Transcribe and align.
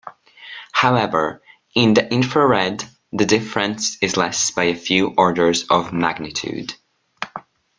However, 0.71 1.43
in 1.75 1.93
the 1.93 2.11
infrared, 2.11 2.83
the 3.13 3.27
difference 3.27 4.01
is 4.01 4.17
less 4.17 4.49
by 4.49 4.63
a 4.63 4.75
few 4.75 5.13
orders 5.15 5.67
of 5.69 5.93
magnitude. 5.93 6.73